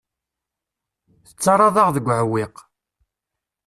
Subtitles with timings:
[1.27, 2.55] Tettarraḍ-aɣ deg uɛewwiq.